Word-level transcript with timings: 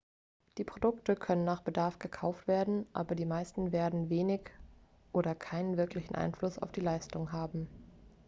die 0.57 0.63
produkte 0.63 1.15
können 1.15 1.43
nach 1.45 1.61
bedarf 1.61 1.99
gekauft 1.99 2.47
werden 2.47 2.87
aber 2.91 3.13
die 3.13 3.27
meisten 3.27 3.71
werden 3.71 4.09
wenig 4.09 4.49
oder 5.11 5.35
keinen 5.35 5.77
wirklichen 5.77 6.15
einfluss 6.15 6.57
auf 6.57 6.71
die 6.71 6.81
leistung 6.81 7.31
haben 7.31 7.67